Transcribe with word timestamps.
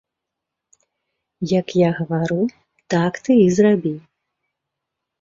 Як 1.59 1.67
я 1.81 1.89
гавару, 1.99 2.41
так 2.97 3.23
ты 3.23 3.31
і 3.45 3.49
зрабі. 3.59 3.97